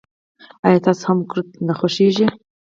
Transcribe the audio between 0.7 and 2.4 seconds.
تاسو هم کورت نه خوښیږي.